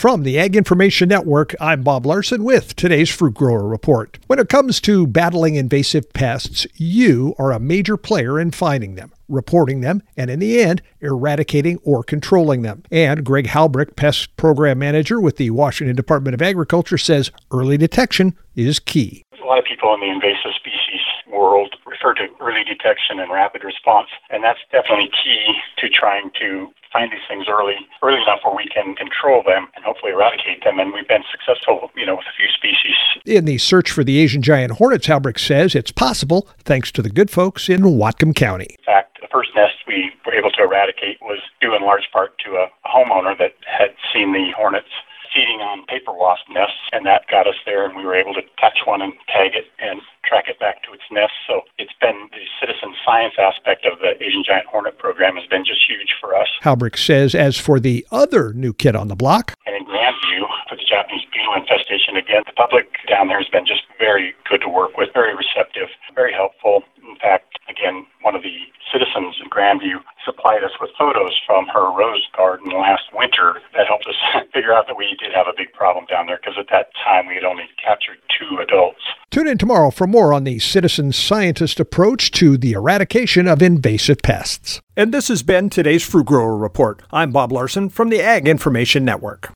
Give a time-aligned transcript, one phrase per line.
[0.00, 4.18] From the Ag Information Network, I'm Bob Larson with today's Fruit Grower Report.
[4.28, 9.12] When it comes to battling invasive pests, you are a major player in finding them,
[9.28, 12.82] reporting them, and in the end, eradicating or controlling them.
[12.90, 18.38] And Greg Haubrich, Pest Program Manager with the Washington Department of Agriculture, says early detection
[18.56, 19.22] is key.
[19.42, 20.80] A lot of people in the invasive species
[21.30, 26.68] world refer to early detection and rapid response, and that's definitely key to trying to
[26.92, 30.80] find these things early, early enough where we can control them and hopefully eradicate them.
[30.80, 32.96] And we've been successful, you know, with a few species.
[33.24, 37.10] In the search for the Asian giant hornets, Haubrich says it's possible thanks to the
[37.10, 38.76] good folks in Whatcom County.
[38.78, 42.36] In fact, the first nest we were able to eradicate was due in large part
[42.44, 44.88] to a, a homeowner that had seen the hornets
[45.34, 48.42] feeding on paper wasp nests, and that got us there, and we were able to
[48.58, 51.32] catch one and tag it and track it back to its nest.
[51.46, 55.64] So it's been the citizen science aspect of the Asian giant hornet program has been
[55.64, 56.48] just huge for us.
[56.62, 60.76] Haubrich says, as for the other new kid on the block, and in Grandview for
[60.76, 64.68] the Japanese beetle infestation, again, the public down there has been just very good to
[64.68, 66.82] work with, very receptive, very helpful.
[67.02, 68.56] In fact, again, one of the
[69.20, 74.06] citizens in Grandview supplied us with photos from her rose garden last winter that helped
[74.06, 74.14] us
[74.54, 77.26] figure out that we did have a big problem down there because at that time
[77.26, 79.00] we had only captured two adults.
[79.30, 84.18] Tune in tomorrow for more on the citizen scientist approach to the eradication of invasive
[84.22, 84.80] pests.
[84.96, 87.02] And this has been today's Fruit Grower Report.
[87.12, 89.48] I'm Bob Larson from the Ag Information Network.